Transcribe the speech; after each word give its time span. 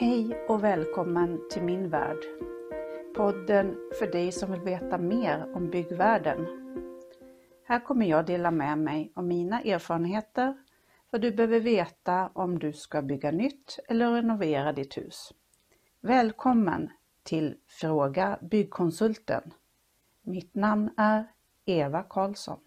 Hej 0.00 0.44
och 0.48 0.64
välkommen 0.64 1.48
till 1.50 1.62
min 1.62 1.90
värld. 1.90 2.18
Podden 3.16 3.76
för 3.98 4.06
dig 4.06 4.32
som 4.32 4.52
vill 4.52 4.60
veta 4.60 4.98
mer 4.98 5.52
om 5.54 5.70
byggvärlden. 5.70 6.46
Här 7.64 7.80
kommer 7.80 8.06
jag 8.06 8.26
dela 8.26 8.50
med 8.50 8.78
mig 8.78 9.12
av 9.14 9.24
mina 9.24 9.60
erfarenheter, 9.60 10.56
vad 11.10 11.20
du 11.20 11.32
behöver 11.32 11.60
veta 11.60 12.30
om 12.34 12.58
du 12.58 12.72
ska 12.72 13.02
bygga 13.02 13.30
nytt 13.30 13.78
eller 13.88 14.12
renovera 14.12 14.72
ditt 14.72 14.96
hus. 14.96 15.32
Välkommen 16.00 16.90
till 17.22 17.56
Fråga 17.66 18.38
Byggkonsulten. 18.42 19.54
Mitt 20.22 20.54
namn 20.54 20.90
är 20.96 21.26
Eva 21.64 22.02
Karlsson. 22.02 22.60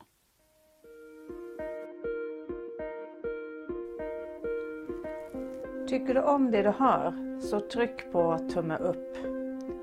Tycker 5.93 6.13
du 6.13 6.21
om 6.21 6.52
det 6.52 6.61
du 6.61 6.70
hör 6.70 7.39
så 7.39 7.59
tryck 7.59 8.11
på 8.11 8.38
tumme 8.53 8.77
upp. 8.77 9.17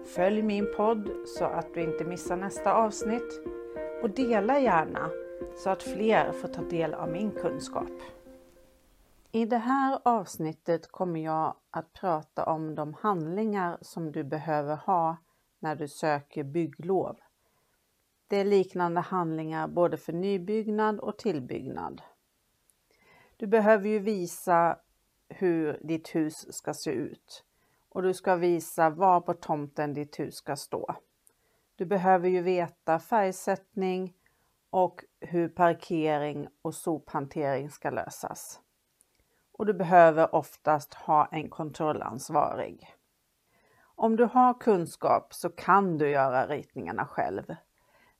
Följ 0.06 0.42
min 0.42 0.66
podd 0.76 1.10
så 1.26 1.44
att 1.44 1.74
du 1.74 1.82
inte 1.82 2.04
missar 2.04 2.36
nästa 2.36 2.74
avsnitt 2.74 3.40
och 4.02 4.10
dela 4.10 4.58
gärna 4.58 5.10
så 5.56 5.70
att 5.70 5.82
fler 5.82 6.32
får 6.32 6.48
ta 6.48 6.62
del 6.62 6.94
av 6.94 7.10
min 7.10 7.30
kunskap. 7.30 7.90
I 9.32 9.44
det 9.46 9.58
här 9.58 10.00
avsnittet 10.04 10.92
kommer 10.92 11.20
jag 11.20 11.54
att 11.70 11.92
prata 11.92 12.44
om 12.44 12.74
de 12.74 12.94
handlingar 12.94 13.78
som 13.80 14.12
du 14.12 14.24
behöver 14.24 14.76
ha 14.76 15.16
när 15.58 15.76
du 15.76 15.88
söker 15.88 16.44
bygglov. 16.44 17.16
Det 18.28 18.36
är 18.36 18.44
liknande 18.44 19.00
handlingar 19.00 19.68
både 19.68 19.96
för 19.96 20.12
nybyggnad 20.12 21.00
och 21.00 21.18
tillbyggnad. 21.18 22.02
Du 23.36 23.46
behöver 23.46 23.88
ju 23.88 23.98
visa 23.98 24.78
hur 25.30 25.78
ditt 25.82 26.14
hus 26.14 26.54
ska 26.54 26.74
se 26.74 26.90
ut 26.90 27.44
och 27.88 28.02
du 28.02 28.14
ska 28.14 28.36
visa 28.36 28.90
var 28.90 29.20
på 29.20 29.34
tomten 29.34 29.94
ditt 29.94 30.18
hus 30.18 30.34
ska 30.34 30.56
stå. 30.56 30.94
Du 31.76 31.84
behöver 31.84 32.28
ju 32.28 32.42
veta 32.42 32.98
färgsättning 32.98 34.14
och 34.70 35.04
hur 35.20 35.48
parkering 35.48 36.48
och 36.62 36.74
sophantering 36.74 37.70
ska 37.70 37.90
lösas. 37.90 38.60
Och 39.52 39.66
du 39.66 39.72
behöver 39.72 40.34
oftast 40.34 40.94
ha 40.94 41.26
en 41.26 41.50
kontrollansvarig. 41.50 42.94
Om 43.82 44.16
du 44.16 44.24
har 44.24 44.60
kunskap 44.60 45.34
så 45.34 45.50
kan 45.50 45.98
du 45.98 46.10
göra 46.10 46.46
ritningarna 46.46 47.06
själv. 47.06 47.56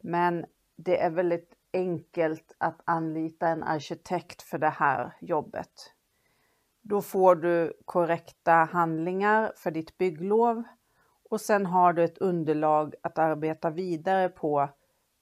Men 0.01 0.47
det 0.77 1.01
är 1.01 1.11
väldigt 1.11 1.55
enkelt 1.73 2.55
att 2.59 2.81
anlita 2.85 3.49
en 3.49 3.63
arkitekt 3.63 4.43
för 4.43 4.59
det 4.59 4.69
här 4.69 5.17
jobbet. 5.21 5.93
Då 6.91 7.03
får 7.03 7.35
du 7.35 7.73
korrekta 7.85 8.53
handlingar 8.53 9.53
för 9.57 9.71
ditt 9.71 9.99
bygglov 9.99 10.63
och 11.31 11.41
sen 11.41 11.67
har 11.67 11.93
du 11.93 12.05
ett 12.05 12.19
underlag 12.19 12.95
att 13.03 13.19
arbeta 13.19 13.71
vidare 13.71 14.29
på 14.29 14.69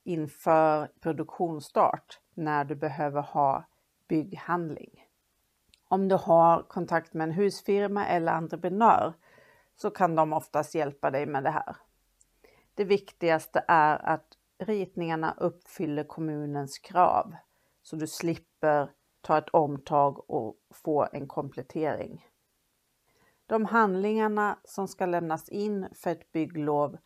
inför 0.04 0.88
produktionsstart 1.00 2.20
när 2.34 2.64
du 2.64 2.74
behöver 2.74 3.22
ha 3.22 3.64
bygghandling. 4.08 5.04
Om 5.88 6.08
du 6.08 6.14
har 6.14 6.62
kontakt 6.62 7.14
med 7.14 7.24
en 7.24 7.34
husfirma 7.34 8.06
eller 8.06 8.32
entreprenör 8.32 9.14
så 9.76 9.90
kan 9.90 10.14
de 10.14 10.32
oftast 10.32 10.74
hjälpa 10.74 11.10
dig 11.10 11.26
med 11.26 11.44
det 11.44 11.50
här. 11.50 11.76
Det 12.74 12.84
viktigaste 12.84 13.64
är 13.68 14.08
att 14.08 14.26
ritningarna 14.58 15.34
uppfyller 15.38 16.04
kommunens 16.04 16.78
krav 16.78 17.34
så 17.82 17.96
du 17.96 18.06
slipper 18.06 18.90
ta 19.20 19.38
ett 19.38 19.48
omtag 19.48 20.30
och 20.30 20.56
få 20.70 21.08
en 21.12 21.26
komplettering. 21.26 22.26
De 23.46 23.64
handlingarna 23.64 24.58
som 24.64 24.88
ska 24.88 25.06
lämnas 25.06 25.48
in 25.48 25.88
för 25.94 26.10
ett 26.10 26.32
bygglov 26.32 26.98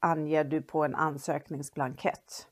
anger 0.00 0.44
du 0.44 0.62
på 0.62 0.84
en 0.84 0.94
ansökningsblankett. 0.94 2.48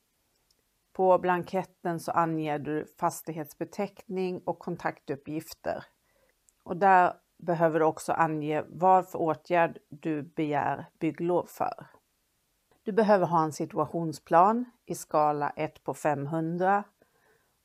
På 0.93 1.19
blanketten 1.19 2.01
så 2.01 2.13
anger 2.13 2.59
du 2.59 2.87
fastighetsbeteckning 3.01 4.43
och 4.45 4.59
kontaktuppgifter. 4.59 5.85
Och 6.63 6.77
där 6.77 7.13
behöver 7.37 7.81
du 7.81 7.87
också 7.87 8.13
ange 8.13 8.65
vad 8.69 9.09
för 9.09 9.19
åtgärd 9.19 9.79
du 9.89 10.23
begär 10.23 10.87
bygglov 10.99 11.47
för. 11.47 11.87
Du 12.83 12.93
behöver 12.93 13.27
ha 13.27 13.45
en 13.45 13.53
situationsplan 13.53 14.65
i 14.87 14.95
skala 14.95 15.51
1 15.51 15.85
på 15.85 15.95
500 15.95 16.85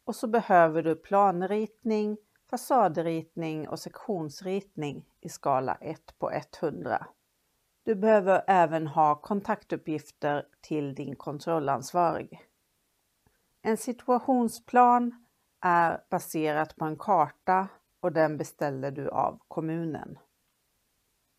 och 0.05 0.15
så 0.15 0.27
behöver 0.27 0.83
du 0.83 0.95
planritning, 0.95 2.17
fasadritning 2.49 3.69
och 3.69 3.79
sektionsritning 3.79 5.05
i 5.21 5.29
skala 5.29 5.75
1 5.75 6.19
på 6.19 6.31
100. 6.61 7.07
Du 7.83 7.95
behöver 7.95 8.43
även 8.47 8.87
ha 8.87 9.15
kontaktuppgifter 9.15 10.47
till 10.61 10.95
din 10.95 11.15
kontrollansvarig. 11.15 12.41
En 13.61 13.77
situationsplan 13.77 15.25
är 15.61 16.03
baserat 16.09 16.75
på 16.75 16.85
en 16.85 16.97
karta 16.97 17.67
och 17.99 18.11
den 18.11 18.37
beställer 18.37 18.91
du 18.91 19.09
av 19.09 19.39
kommunen. 19.47 20.19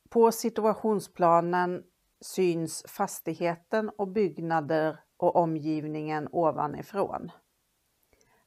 På 0.08 0.32
situationsplanen 0.32 1.82
syns 2.20 2.84
fastigheten 2.88 3.90
och 3.90 4.08
byggnader 4.08 5.00
och 5.16 5.36
omgivningen 5.36 6.28
ovanifrån. 6.32 7.30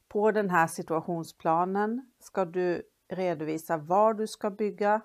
På 0.08 0.30
den 0.30 0.50
här 0.50 0.66
situationsplanen 0.66 2.10
ska 2.18 2.44
du 2.44 2.82
redovisa 3.08 3.76
var 3.76 4.14
du 4.14 4.26
ska 4.26 4.50
bygga 4.50 5.00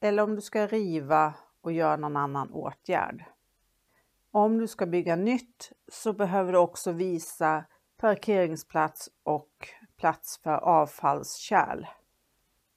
eller 0.00 0.22
om 0.22 0.34
du 0.34 0.40
ska 0.40 0.66
riva 0.66 1.34
och 1.60 1.72
göra 1.72 1.96
någon 1.96 2.16
annan 2.16 2.50
åtgärd. 2.50 3.24
Om 4.30 4.58
du 4.58 4.66
ska 4.66 4.86
bygga 4.86 5.16
nytt 5.16 5.72
så 5.92 6.12
behöver 6.12 6.52
du 6.52 6.58
också 6.58 6.92
visa 6.92 7.64
parkeringsplats 7.96 9.10
och 9.22 9.68
plats 9.96 10.40
för 10.42 10.56
avfallskärl. 10.56 11.86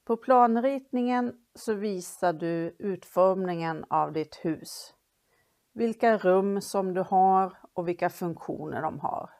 På 0.05 0.17
planritningen 0.17 1.33
så 1.55 1.73
visar 1.73 2.33
du 2.33 2.75
utformningen 2.79 3.85
av 3.89 4.13
ditt 4.13 4.35
hus. 4.35 4.93
Vilka 5.73 6.17
rum 6.17 6.61
som 6.61 6.93
du 6.93 7.01
har 7.01 7.57
och 7.73 7.87
vilka 7.87 8.09
funktioner 8.09 8.81
de 8.81 8.99
har. 8.99 9.36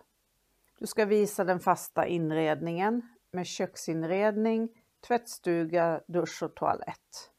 Du 0.80 0.88
ska 0.88 1.06
visa 1.06 1.44
den 1.44 1.60
fasta 1.60 2.08
inredningen 2.08 3.02
med 3.32 3.46
köksinredning, 3.46 4.70
tvättstuga, 5.08 6.02
dusch 6.08 6.44
och 6.44 6.56
toalett. 6.56 7.32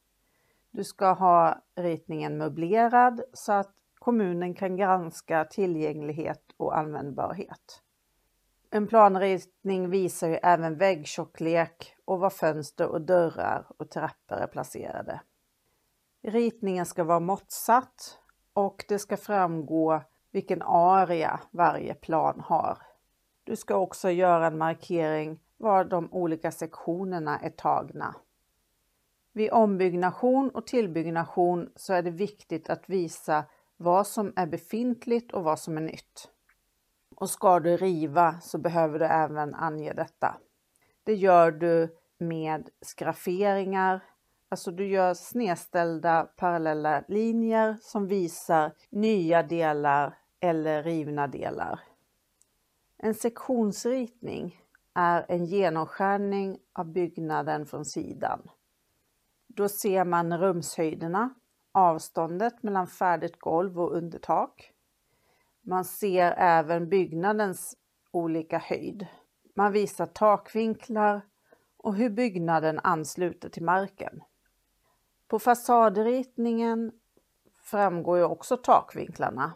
Du 0.71 0.83
ska 0.83 1.11
ha 1.11 1.63
ritningen 1.75 2.37
möblerad 2.37 3.21
så 3.33 3.53
att 3.53 3.73
kommunen 3.99 4.53
kan 4.53 4.77
granska 4.77 5.45
tillgänglighet 5.45 6.43
och 6.57 6.77
användbarhet. 6.77 7.81
En 8.69 8.87
planritning 8.87 9.89
visar 9.89 10.27
ju 10.27 10.35
även 10.35 10.77
väggtjocklek 10.77 11.95
och 12.05 12.19
var 12.19 12.29
fönster 12.29 12.87
och 12.87 13.01
dörrar 13.01 13.65
och 13.77 13.89
trappor 13.89 14.35
är 14.35 14.47
placerade. 14.47 15.21
Ritningen 16.21 16.85
ska 16.85 17.03
vara 17.03 17.19
måttsatt 17.19 18.19
och 18.53 18.85
det 18.87 18.99
ska 18.99 19.17
framgå 19.17 20.01
vilken 20.31 20.61
area 20.61 21.39
varje 21.51 21.93
plan 21.93 22.39
har. 22.45 22.88
Du 23.49 23.55
ska 23.55 23.75
också 23.75 24.09
göra 24.09 24.47
en 24.47 24.57
markering 24.57 25.39
var 25.57 25.83
de 25.83 26.13
olika 26.13 26.51
sektionerna 26.51 27.39
är 27.39 27.49
tagna. 27.49 28.15
Vid 29.33 29.51
ombyggnation 29.51 30.49
och 30.49 30.67
tillbyggnation 30.67 31.69
så 31.75 31.93
är 31.93 32.01
det 32.01 32.11
viktigt 32.11 32.69
att 32.69 32.89
visa 32.89 33.45
vad 33.77 34.07
som 34.07 34.33
är 34.35 34.47
befintligt 34.47 35.31
och 35.31 35.43
vad 35.43 35.59
som 35.59 35.77
är 35.77 35.81
nytt. 35.81 36.29
Och 37.15 37.29
ska 37.29 37.59
du 37.59 37.77
riva 37.77 38.39
så 38.41 38.57
behöver 38.57 38.99
du 38.99 39.05
även 39.05 39.55
ange 39.55 39.93
detta. 39.93 40.37
Det 41.03 41.15
gör 41.15 41.51
du 41.51 41.97
med 42.17 42.69
skrafferingar, 42.81 44.03
alltså 44.49 44.71
du 44.71 44.87
gör 44.87 45.13
snedställda 45.13 46.23
parallella 46.23 47.03
linjer 47.07 47.77
som 47.81 48.07
visar 48.07 48.71
nya 48.89 49.43
delar 49.43 50.17
eller 50.39 50.83
rivna 50.83 51.27
delar. 51.27 51.88
En 53.01 53.13
sektionsritning 53.13 54.61
är 54.93 55.25
en 55.29 55.45
genomskärning 55.45 56.59
av 56.73 56.85
byggnaden 56.85 57.65
från 57.65 57.85
sidan. 57.85 58.49
Då 59.47 59.69
ser 59.69 60.05
man 60.05 60.37
rumshöjderna, 60.37 61.33
avståndet 61.71 62.63
mellan 62.63 62.87
färdigt 62.87 63.39
golv 63.39 63.79
och 63.79 63.95
undertak. 63.95 64.73
Man 65.61 65.85
ser 65.85 66.31
även 66.31 66.89
byggnadens 66.89 67.77
olika 68.11 68.57
höjd. 68.57 69.07
Man 69.55 69.71
visar 69.71 70.05
takvinklar 70.05 71.21
och 71.77 71.95
hur 71.95 72.09
byggnaden 72.09 72.79
ansluter 72.83 73.49
till 73.49 73.63
marken. 73.63 74.23
På 75.27 75.39
fasadritningen 75.39 76.91
framgår 77.61 78.17
ju 78.17 78.23
också 78.23 78.57
takvinklarna, 78.57 79.53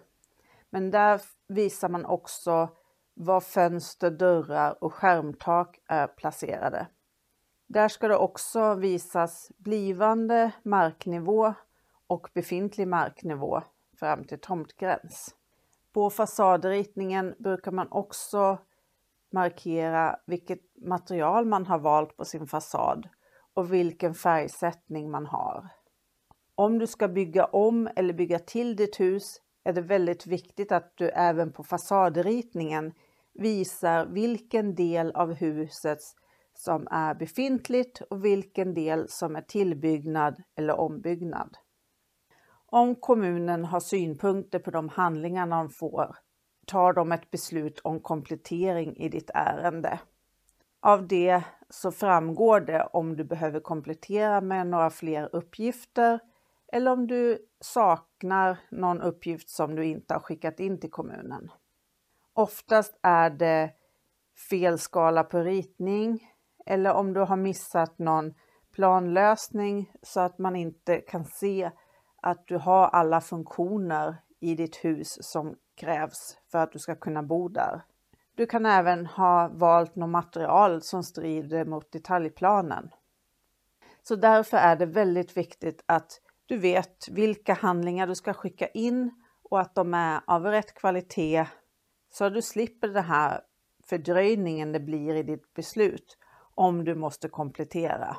men 0.69 0.91
där 0.91 1.21
visar 1.47 1.89
man 1.89 2.05
också 2.05 2.69
var 3.13 3.41
fönster, 3.41 4.11
dörrar 4.11 4.83
och 4.83 4.93
skärmtak 4.93 5.79
är 5.87 6.07
placerade. 6.07 6.87
Där 7.67 7.87
ska 7.87 8.07
det 8.07 8.17
också 8.17 8.73
visas 8.75 9.51
blivande 9.57 10.51
marknivå 10.63 11.53
och 12.07 12.29
befintlig 12.33 12.87
marknivå 12.87 13.61
fram 13.99 14.23
till 14.23 14.39
tomtgräns. 14.39 15.35
På 15.93 16.09
fasadritningen 16.09 17.35
brukar 17.39 17.71
man 17.71 17.87
också 17.91 18.57
markera 19.31 20.19
vilket 20.25 20.59
material 20.75 21.45
man 21.45 21.65
har 21.65 21.79
valt 21.79 22.17
på 22.17 22.25
sin 22.25 22.47
fasad 22.47 23.09
och 23.53 23.73
vilken 23.73 24.13
färgsättning 24.13 25.11
man 25.11 25.25
har. 25.25 25.69
Om 26.55 26.79
du 26.79 26.87
ska 26.87 27.07
bygga 27.07 27.45
om 27.45 27.89
eller 27.95 28.13
bygga 28.13 28.39
till 28.39 28.75
ditt 28.75 28.99
hus 28.99 29.41
är 29.63 29.73
det 29.73 29.81
väldigt 29.81 30.27
viktigt 30.27 30.71
att 30.71 30.97
du 30.97 31.09
även 31.09 31.51
på 31.51 31.63
fasadritningen 31.63 32.93
visar 33.33 34.05
vilken 34.05 34.75
del 34.75 35.11
av 35.11 35.33
huset 35.33 35.99
som 36.53 36.87
är 36.91 37.13
befintligt 37.15 38.01
och 38.09 38.25
vilken 38.25 38.73
del 38.73 39.09
som 39.09 39.35
är 39.35 39.41
tillbyggnad 39.41 40.43
eller 40.55 40.79
ombyggnad. 40.79 41.57
Om 42.65 42.95
kommunen 42.95 43.65
har 43.65 43.79
synpunkter 43.79 44.59
på 44.59 44.71
de 44.71 44.89
handlingar 44.89 45.47
de 45.47 45.69
får 45.69 46.15
tar 46.67 46.93
de 46.93 47.11
ett 47.11 47.31
beslut 47.31 47.79
om 47.79 47.99
komplettering 47.99 48.97
i 48.97 49.09
ditt 49.09 49.29
ärende. 49.33 49.99
Av 50.79 51.07
det 51.07 51.43
så 51.69 51.91
framgår 51.91 52.59
det 52.59 52.89
om 52.93 53.15
du 53.15 53.23
behöver 53.23 53.59
komplettera 53.59 54.41
med 54.41 54.67
några 54.67 54.89
fler 54.89 55.29
uppgifter 55.35 56.19
eller 56.71 56.91
om 56.91 57.07
du 57.07 57.37
saknar 57.59 58.57
någon 58.71 59.01
uppgift 59.01 59.49
som 59.49 59.75
du 59.75 59.85
inte 59.85 60.13
har 60.13 60.21
skickat 60.21 60.59
in 60.59 60.79
till 60.79 60.91
kommunen. 60.91 61.51
Oftast 62.33 62.99
är 63.01 63.29
det 63.29 63.71
fel 64.49 64.79
skala 64.79 65.23
på 65.23 65.39
ritning 65.39 66.29
eller 66.65 66.93
om 66.93 67.13
du 67.13 67.19
har 67.19 67.37
missat 67.37 67.99
någon 67.99 68.33
planlösning 68.71 69.91
så 70.01 70.19
att 70.19 70.39
man 70.39 70.55
inte 70.55 70.97
kan 70.97 71.25
se 71.25 71.71
att 72.21 72.47
du 72.47 72.57
har 72.57 72.87
alla 72.87 73.21
funktioner 73.21 74.15
i 74.39 74.55
ditt 74.55 74.75
hus 74.75 75.17
som 75.21 75.55
krävs 75.75 76.37
för 76.51 76.57
att 76.59 76.71
du 76.71 76.79
ska 76.79 76.95
kunna 76.95 77.23
bo 77.23 77.49
där. 77.49 77.81
Du 78.35 78.45
kan 78.45 78.65
även 78.65 79.05
ha 79.05 79.49
valt 79.53 79.95
något 79.95 80.09
material 80.09 80.81
som 80.81 81.03
strider 81.03 81.65
mot 81.65 81.91
detaljplanen. 81.91 82.89
Så 84.03 84.15
därför 84.15 84.57
är 84.57 84.75
det 84.75 84.85
väldigt 84.85 85.37
viktigt 85.37 85.83
att 85.85 86.21
du 86.45 86.57
vet 86.57 87.07
vilka 87.11 87.53
handlingar 87.53 88.07
du 88.07 88.15
ska 88.15 88.33
skicka 88.33 88.67
in 88.67 89.23
och 89.43 89.59
att 89.59 89.75
de 89.75 89.93
är 89.93 90.21
av 90.27 90.45
rätt 90.45 90.73
kvalitet 90.73 91.47
så 92.13 92.25
att 92.25 92.33
du 92.33 92.41
slipper 92.41 92.87
den 92.87 93.03
här 93.03 93.41
fördröjningen 93.83 94.71
det 94.71 94.79
blir 94.79 95.15
i 95.15 95.23
ditt 95.23 95.53
beslut 95.53 96.17
om 96.55 96.85
du 96.85 96.95
måste 96.95 97.29
komplettera. 97.29 98.17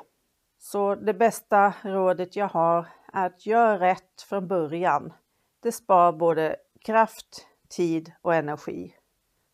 Så 0.57 0.95
det 0.95 1.13
bästa 1.13 1.73
rådet 1.81 2.35
jag 2.35 2.47
har 2.47 2.87
är 3.13 3.25
att 3.25 3.45
göra 3.45 3.79
rätt 3.79 4.21
från 4.29 4.47
början. 4.47 5.13
Det 5.59 5.71
spar 5.71 6.11
både 6.11 6.55
kraft, 6.85 7.47
tid 7.69 8.11
och 8.21 8.35
energi. 8.35 8.95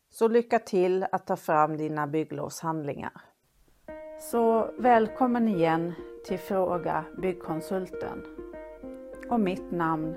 Så 0.10 0.28
lycka 0.28 0.60
till 0.60 1.06
att 1.12 1.28
ta 1.28 1.36
fram 1.36 1.78
dina 1.78 2.08
bygglovshandlingar. 2.08 3.22
Så 4.20 4.72
välkommen 4.80 5.48
igen 5.48 5.94
till 6.26 6.40
Fråga 6.40 7.06
Byggkonsulten. 7.22 8.24
Och 9.30 9.40
mitt 9.40 9.72
namn 9.72 10.16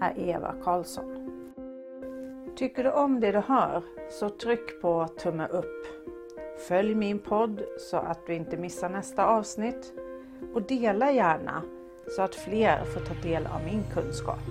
är 0.00 0.18
Eva 0.18 0.54
Karlsson. 0.64 1.39
Tycker 2.56 2.84
du 2.84 2.90
om 2.90 3.20
det 3.20 3.32
du 3.32 3.38
hör 3.38 3.82
så 4.10 4.28
tryck 4.28 4.80
på 4.82 5.06
tumme 5.06 5.46
upp. 5.46 5.86
Följ 6.68 6.94
min 6.94 7.18
podd 7.18 7.62
så 7.78 7.96
att 7.96 8.26
du 8.26 8.34
inte 8.34 8.56
missar 8.56 8.88
nästa 8.88 9.26
avsnitt 9.26 9.92
och 10.54 10.62
dela 10.62 11.12
gärna 11.12 11.62
så 12.16 12.22
att 12.22 12.34
fler 12.34 12.84
får 12.84 13.00
ta 13.00 13.14
del 13.22 13.46
av 13.46 13.64
min 13.64 13.84
kunskap. 13.94 14.42